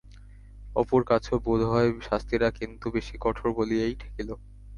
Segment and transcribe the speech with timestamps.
[0.75, 4.29] অপুর কাছেও বোধ হয় শাস্তিটা কিন্তু বেশি কঠোর বলিয়াই ঠেকিল।